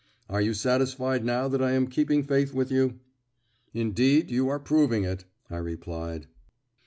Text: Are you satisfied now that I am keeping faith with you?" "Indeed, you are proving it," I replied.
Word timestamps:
Are 0.27 0.41
you 0.41 0.55
satisfied 0.55 1.23
now 1.23 1.47
that 1.47 1.61
I 1.61 1.73
am 1.73 1.85
keeping 1.85 2.23
faith 2.23 2.55
with 2.55 2.71
you?" 2.71 2.97
"Indeed, 3.71 4.31
you 4.31 4.49
are 4.49 4.57
proving 4.59 5.03
it," 5.03 5.25
I 5.47 5.57
replied. 5.57 6.25